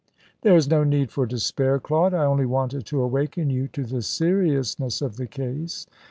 "There 0.41 0.55
is 0.55 0.67
no 0.67 0.83
need 0.83 1.11
for 1.11 1.27
despair, 1.27 1.77
Claude. 1.79 2.15
I 2.15 2.25
only 2.25 2.47
wanted 2.47 2.87
to 2.87 3.03
awaken 3.03 3.51
you 3.51 3.67
to 3.67 3.83
the 3.83 4.01
seriousness 4.01 4.99
of 4.99 5.17
the 5.17 5.27
case. 5.27 5.85